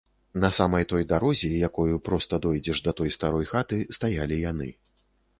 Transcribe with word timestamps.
На 0.43 0.49
самай 0.59 0.85
той 0.91 1.03
дарозе, 1.09 1.47
якою 1.57 1.99
проста 2.07 2.39
дойдзеш 2.45 2.81
да 2.87 2.93
той 3.01 3.13
старой 3.17 3.45
хаты, 3.51 3.79
стаялі 3.99 4.41
яны. 4.53 4.71